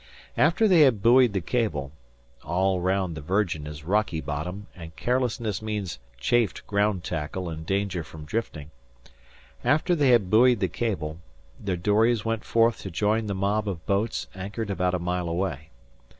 After 0.35 0.67
they 0.67 0.79
had 0.79 1.03
buoyed 1.03 1.33
the 1.33 1.41
cable 1.41 1.91
all 2.43 2.79
around 2.79 3.13
the 3.13 3.21
Virgin 3.21 3.67
is 3.67 3.83
rocky 3.83 4.19
bottom, 4.19 4.65
and 4.75 4.95
carelessness 4.95 5.61
means 5.61 5.99
chafed 6.19 6.65
ground 6.65 7.03
tackle 7.03 7.49
and 7.49 7.67
danger 7.67 8.03
from 8.03 8.25
drifting 8.25 8.71
after 9.63 9.93
they 9.93 10.09
had 10.09 10.31
buoyed 10.31 10.59
the 10.59 10.67
cable, 10.67 11.19
their 11.59 11.77
dories 11.77 12.25
went 12.25 12.43
forth 12.43 12.79
to 12.81 12.89
join 12.89 13.27
the 13.27 13.35
mob 13.35 13.69
of 13.69 13.85
boats 13.85 14.25
anchored 14.33 14.71
about 14.71 14.95
a 14.95 14.97
mile 14.97 15.29
away. 15.29 15.69